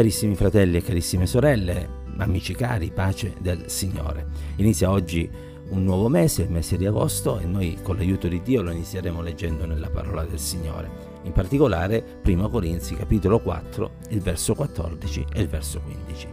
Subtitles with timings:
[0.00, 4.28] Carissimi fratelli e carissime sorelle, amici cari, pace del Signore.
[4.56, 5.28] Inizia oggi
[5.68, 9.20] un nuovo mese, il mese di agosto, e noi con l'aiuto di Dio lo inizieremo
[9.20, 10.90] leggendo nella parola del Signore.
[11.24, 16.28] In particolare 1 Corinzi capitolo 4, il verso 14 e il verso 15,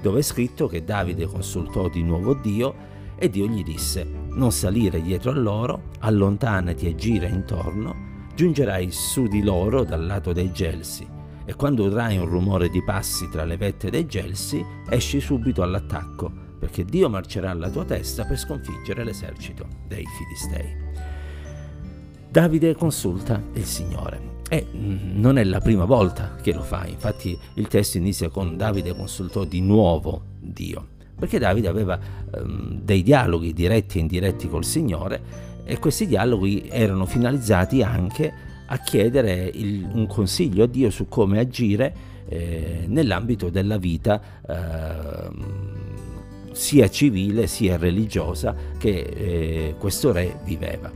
[0.00, 2.74] dove è scritto che Davide consultò di nuovo Dio
[3.16, 7.94] e Dio gli disse, non salire dietro a loro, allontanati e gira intorno,
[8.34, 13.28] giungerai su di loro dal lato dei gelsi, e quando udrai un rumore di passi
[13.28, 18.38] tra le vette dei gelsi, esci subito all'attacco, perché Dio marcerà alla tua testa per
[18.38, 20.76] sconfiggere l'esercito dei Filistei.
[22.30, 24.38] Davide consulta il Signore.
[24.48, 28.94] E non è la prima volta che lo fa, infatti il testo inizia con Davide
[28.94, 31.98] consultò di nuovo Dio, perché Davide aveva
[32.34, 38.32] um, dei dialoghi diretti e indiretti col Signore e questi dialoghi erano finalizzati anche
[38.72, 45.28] a chiedere il, un consiglio a Dio su come agire eh, nell'ambito della vita eh,
[46.52, 50.90] sia civile sia religiosa che eh, questo re viveva.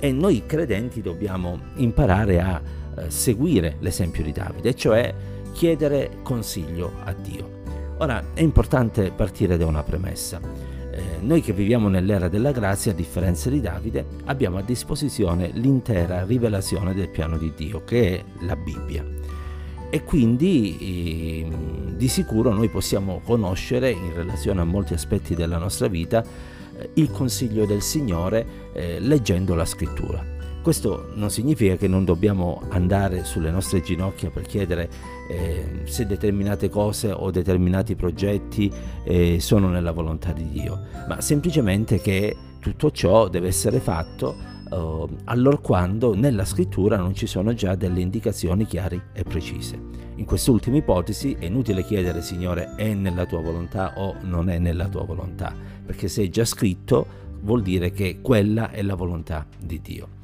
[0.00, 5.14] E noi credenti dobbiamo imparare a eh, seguire l'esempio di Davide, cioè
[5.52, 7.56] chiedere consiglio a Dio.
[7.98, 10.40] Ora è importante partire da una premessa
[10.98, 16.24] eh, noi che viviamo nell'era della grazia, a differenza di Davide, abbiamo a disposizione l'intera
[16.24, 19.04] rivelazione del piano di Dio, che è la Bibbia.
[19.90, 25.88] E quindi eh, di sicuro noi possiamo conoscere, in relazione a molti aspetti della nostra
[25.88, 26.22] vita,
[26.76, 30.37] eh, il consiglio del Signore eh, leggendo la scrittura.
[30.68, 34.90] Questo non significa che non dobbiamo andare sulle nostre ginocchia per chiedere
[35.26, 38.70] eh, se determinate cose o determinati progetti
[39.02, 44.36] eh, sono nella volontà di Dio, ma semplicemente che tutto ciò deve essere fatto
[44.68, 49.80] uh, allorquando nella scrittura non ci sono già delle indicazioni chiare e precise.
[50.16, 54.88] In quest'ultima ipotesi è inutile chiedere Signore è nella tua volontà o non è nella
[54.88, 55.50] tua volontà,
[55.86, 57.06] perché se è già scritto
[57.40, 60.16] vuol dire che quella è la volontà di Dio.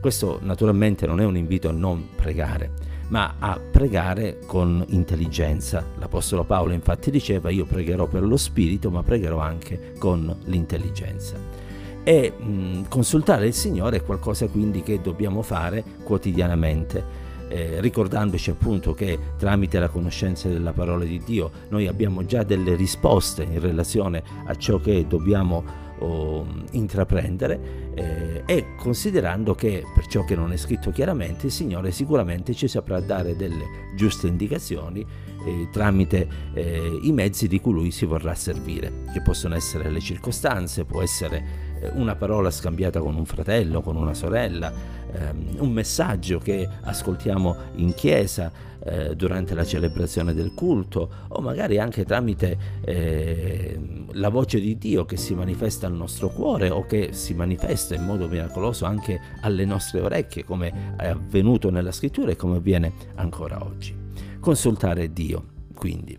[0.00, 2.70] Questo naturalmente non è un invito a non pregare,
[3.08, 5.84] ma a pregare con intelligenza.
[5.98, 11.36] L'Apostolo Paolo infatti diceva io pregherò per lo Spirito, ma pregherò anche con l'intelligenza.
[12.02, 17.28] E mh, consultare il Signore è qualcosa quindi che dobbiamo fare quotidianamente.
[17.48, 22.76] Eh, ricordandoci appunto che tramite la conoscenza della parola di Dio noi abbiamo già delle
[22.76, 30.24] risposte in relazione a ciò che dobbiamo o, intraprendere eh, e considerando che per ciò
[30.24, 35.04] che non è scritto chiaramente il Signore sicuramente ci saprà dare delle giuste indicazioni
[35.44, 40.00] eh, tramite eh, i mezzi di cui lui si vorrà servire, che possono essere le
[40.00, 44.72] circostanze, può essere eh, una parola scambiata con un fratello, con una sorella,
[45.12, 48.52] ehm, un messaggio che ascoltiamo in chiesa
[48.84, 53.78] eh, durante la celebrazione del culto o magari anche tramite eh,
[54.12, 58.04] la voce di Dio che si manifesta al nostro cuore o che si manifesta in
[58.04, 63.62] modo miracoloso anche alle nostre orecchie come è avvenuto nella scrittura e come avviene ancora
[63.62, 63.94] oggi.
[64.40, 66.18] Consultare Dio, quindi.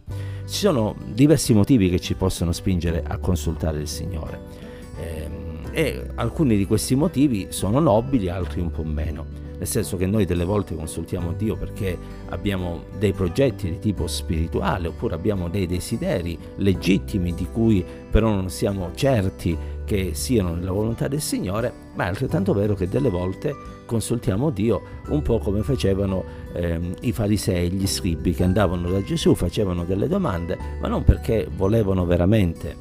[0.51, 4.39] Ci sono diversi motivi che ci possono spingere a consultare il Signore.
[4.99, 5.29] Eh,
[5.71, 9.25] e alcuni di questi motivi sono nobili, altri un po' meno.
[9.61, 11.95] Nel senso che noi delle volte consultiamo Dio perché
[12.29, 18.49] abbiamo dei progetti di tipo spirituale oppure abbiamo dei desideri legittimi di cui però non
[18.49, 19.55] siamo certi
[19.85, 23.53] che siano nella volontà del Signore, ma è altrettanto vero che delle volte
[23.85, 26.23] consultiamo Dio un po' come facevano
[26.53, 31.47] ehm, i farisei, gli scribi che andavano da Gesù, facevano delle domande, ma non perché
[31.55, 32.75] volevano veramente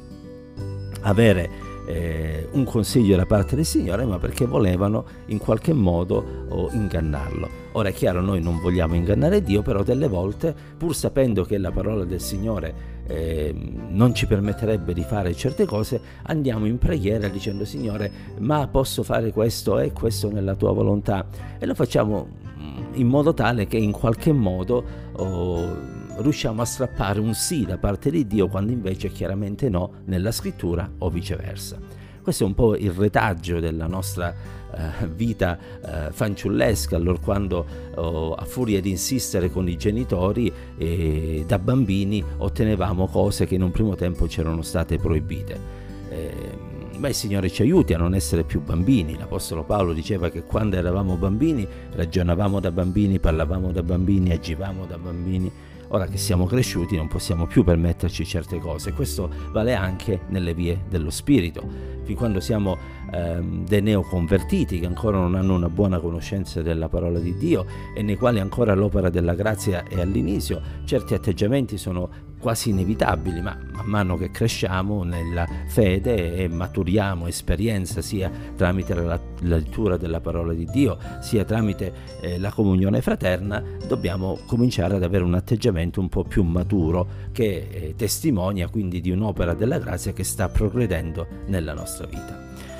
[1.01, 6.69] avere eh, un consiglio da parte del Signore, ma perché volevano in qualche modo oh,
[6.71, 7.59] ingannarlo.
[7.73, 11.71] Ora è chiaro, noi non vogliamo ingannare Dio, però delle volte, pur sapendo che la
[11.71, 13.53] parola del Signore eh,
[13.89, 19.31] non ci permetterebbe di fare certe cose, andiamo in preghiera dicendo Signore, ma posso fare
[19.31, 21.25] questo e questo nella tua volontà?
[21.59, 22.27] E lo facciamo
[22.57, 24.83] mm, in modo tale che in qualche modo...
[25.13, 30.31] Oh, riusciamo a strappare un sì da parte di Dio quando invece chiaramente no nella
[30.31, 31.79] scrittura o viceversa.
[32.21, 37.65] Questo è un po' il retaggio della nostra eh, vita eh, fanciullesca, allora quando
[37.95, 43.63] oh, a furia di insistere con i genitori eh, da bambini ottenevamo cose che in
[43.63, 45.79] un primo tempo c'erano state proibite.
[46.09, 49.17] Eh, ma il Signore ci aiuti a non essere più bambini.
[49.17, 54.99] L'Apostolo Paolo diceva che quando eravamo bambini ragionavamo da bambini, parlavamo da bambini, agivamo da
[54.99, 55.51] bambini
[55.93, 58.93] Ora che siamo cresciuti non possiamo più permetterci certe cose.
[58.93, 61.67] Questo vale anche nelle vie dello spirito.
[62.03, 62.77] Fin quando siamo
[63.11, 67.65] ehm, dei neoconvertiti che ancora non hanno una buona conoscenza della parola di Dio
[67.95, 73.57] e nei quali ancora l'opera della grazia è all'inizio, certi atteggiamenti sono quasi inevitabili, ma
[73.71, 80.19] man mano che cresciamo nella fede e maturiamo esperienza sia tramite la, la lettura della
[80.19, 85.99] parola di Dio, sia tramite eh, la comunione fraterna, dobbiamo cominciare ad avere un atteggiamento
[85.99, 91.27] un po' più maturo che eh, testimonia quindi di un'opera della grazia che sta progredendo
[91.45, 92.70] nella nostra vita.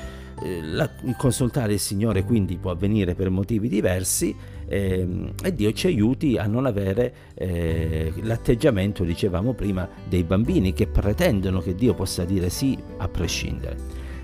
[0.42, 4.34] Eh, la, consultare il Signore quindi può avvenire per motivi diversi
[4.66, 10.86] eh, e Dio ci aiuti a non avere eh, l'atteggiamento, dicevamo prima, dei bambini che
[10.86, 13.76] pretendono che Dio possa dire sì a prescindere.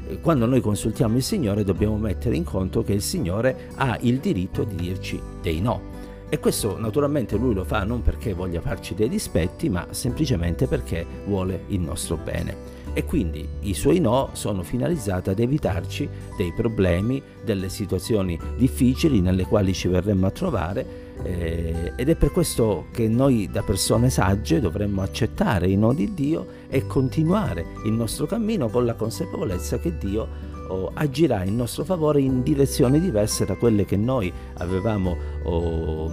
[0.09, 4.19] Eh, quando noi consultiamo il Signore dobbiamo mettere in conto che il Signore ha il
[4.19, 5.97] diritto di dirci dei no.
[6.31, 11.07] E questo naturalmente lui lo fa non perché voglia farci dei dispetti, ma semplicemente perché
[11.25, 17.23] vuole il nostro bene e quindi i suoi no sono finalizzati ad evitarci dei problemi,
[17.45, 23.09] delle situazioni difficili nelle quali ci verremmo a trovare eh, ed è per questo che
[23.09, 28.69] noi da persone sagge dovremmo accettare i no di Dio e continuare il nostro cammino
[28.69, 33.85] con la consapevolezza che Dio oh, agirà in nostro favore in direzioni diverse da quelle
[33.85, 36.11] che noi avevamo oh,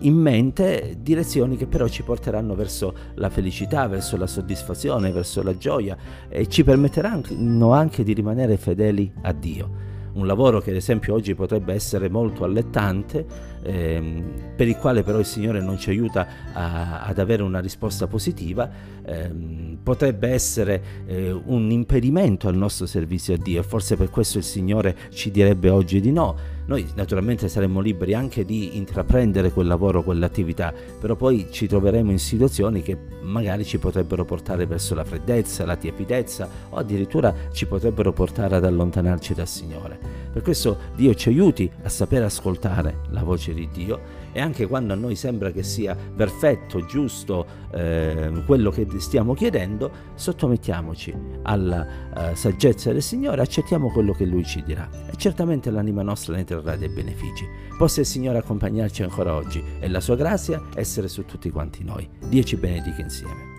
[0.00, 5.56] in mente, direzioni che però ci porteranno verso la felicità, verso la soddisfazione, verso la
[5.56, 5.96] gioia
[6.28, 11.34] e ci permetteranno anche di rimanere fedeli a Dio un lavoro che ad esempio oggi
[11.34, 13.24] potrebbe essere molto allettante,
[13.62, 18.06] ehm, per il quale però il Signore non ci aiuta a, ad avere una risposta
[18.06, 18.68] positiva,
[19.04, 23.60] ehm, potrebbe essere eh, un impedimento al nostro servizio a Dio.
[23.60, 28.14] E forse per questo il Signore ci direbbe oggi di no noi naturalmente saremmo liberi
[28.14, 33.78] anche di intraprendere quel lavoro, quell'attività, però poi ci troveremo in situazioni che magari ci
[33.78, 39.48] potrebbero portare verso la freddezza, la tiepidezza o addirittura ci potrebbero portare ad allontanarci dal
[39.48, 40.13] Signore.
[40.34, 44.00] Per questo Dio ci aiuti a sapere ascoltare la voce di Dio
[44.32, 49.88] e anche quando a noi sembra che sia perfetto, giusto eh, quello che stiamo chiedendo,
[50.16, 56.02] sottomettiamoci alla eh, saggezza del Signore, accettiamo quello che Lui ci dirà e certamente l'anima
[56.02, 57.46] nostra ne trarrà dei benefici.
[57.78, 62.08] Possa il Signore accompagnarci ancora oggi e la sua grazia essere su tutti quanti noi.
[62.26, 63.53] Dio ci benedica insieme.